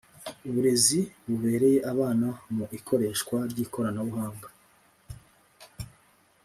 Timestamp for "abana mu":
1.91-2.65